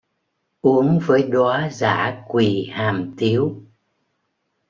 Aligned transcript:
Uống 0.61 0.99
với 1.05 1.23
đóa 1.27 1.69
dã 1.71 2.23
Quỳ 2.29 2.67
Hàm 2.71 3.13
Tiếu 3.17 3.55